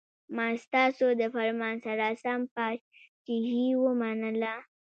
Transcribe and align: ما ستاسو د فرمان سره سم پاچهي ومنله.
ما 0.35 0.47
ستاسو 0.65 1.05
د 1.19 1.21
فرمان 1.35 1.75
سره 1.85 2.05
سم 2.23 2.41
پاچهي 2.55 3.67
ومنله. 3.83 4.55